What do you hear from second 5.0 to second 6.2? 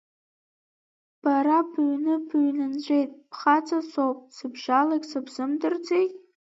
сыбзым-дырӡеи?!